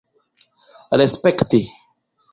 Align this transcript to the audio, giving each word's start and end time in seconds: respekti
respekti 0.97 1.61